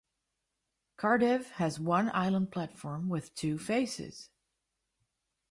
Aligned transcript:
Cardiff 0.97 1.51
has 1.51 1.79
one 1.79 2.09
island 2.15 2.51
platform 2.51 3.07
with 3.07 3.35
two 3.35 3.59
faces. 3.59 4.31